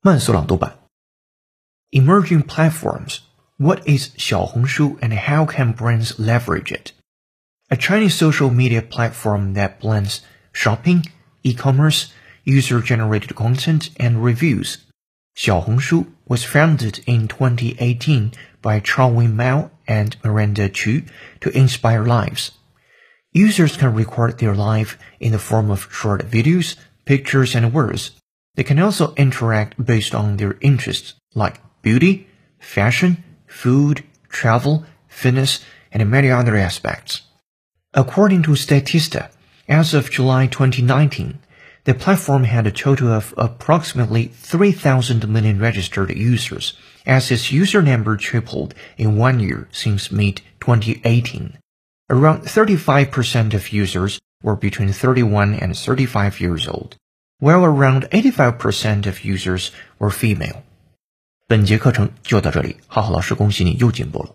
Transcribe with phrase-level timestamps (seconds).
[0.00, 0.78] 慢速朗读版。
[1.90, 3.18] Emerging platforms.
[3.56, 6.92] What is Xiaohongshu and how can brands leverage it?
[7.68, 10.20] A Chinese social media platform that blends
[10.52, 11.02] shopping,
[11.42, 12.12] e-commerce,
[12.44, 14.86] user-generated content, and reviews.
[15.36, 21.02] Xiaohongshu was founded in 2018 by Charlwin Mao and Miranda Qu
[21.40, 22.52] to inspire lives.
[23.32, 28.12] Users can record their life in the form of short videos, pictures, and words
[28.58, 32.26] they can also interact based on their interests like beauty,
[32.58, 37.22] fashion, food, travel, fitness, and many other aspects.
[37.94, 39.30] According to Statista,
[39.68, 41.38] as of July 2019,
[41.84, 48.16] the platform had a total of approximately 3,000 million registered users, as its user number
[48.16, 51.58] tripled in one year since mid-2018.
[52.10, 56.96] Around 35% of users were between 31 and 35 years old,
[57.40, 60.62] while around eighty-five percent of users were female.
[61.46, 64.30] 本节课程就到这里，浩浩老师恭喜你又进步了。